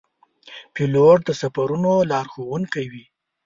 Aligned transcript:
پیلوټ 0.73 1.19
د 1.25 1.29
سفرونو 1.41 1.93
لارښوونکی 2.11 2.85
وي. 2.91 3.05